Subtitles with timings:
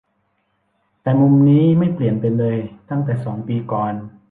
[1.01, 2.57] แต่มุมนี้ไม่เปลี่ยนไปเลย
[2.89, 3.93] ตั้งแต่สองปีก่อน